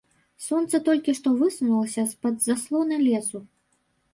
[0.45, 3.45] Сонца толькі што высунулася з-пад заслоны лесу.